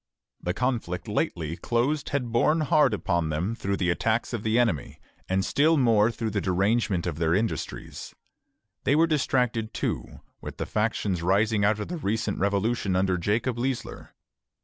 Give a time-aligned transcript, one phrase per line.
[0.41, 4.99] The conflict lately closed had borne hard upon them through the attacks of the enemy,
[5.29, 8.15] and still more through the derangement of their industries.
[8.83, 13.59] They were distracted, too, with the factions rising out of the recent revolution under Jacob
[13.59, 14.15] Leisler.